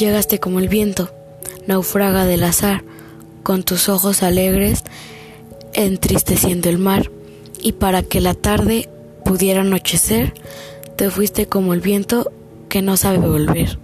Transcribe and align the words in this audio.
Llegaste 0.00 0.40
como 0.40 0.60
el 0.60 0.68
viento, 0.68 1.10
naufraga 1.66 2.24
del 2.24 2.42
azar, 2.44 2.82
con 3.42 3.64
tus 3.64 3.90
ojos 3.90 4.22
alegres 4.22 4.82
entristeciendo 5.74 6.70
el 6.70 6.78
mar, 6.78 7.10
y 7.60 7.72
para 7.72 8.02
que 8.02 8.22
la 8.22 8.32
tarde 8.32 8.88
pudiera 9.26 9.60
anochecer, 9.60 10.32
te 10.96 11.10
fuiste 11.10 11.48
como 11.48 11.74
el 11.74 11.82
viento 11.82 12.32
que 12.70 12.80
no 12.80 12.96
sabe 12.96 13.18
volver. 13.18 13.78